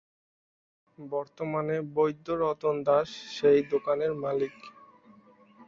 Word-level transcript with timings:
বর্তমানে 0.97 1.75
বৈদ্য 1.95 2.27
রতন 2.41 2.75
দাস 2.87 3.09
সেই 3.35 3.59
দোকানের 3.71 4.11
মালিক। 4.23 4.55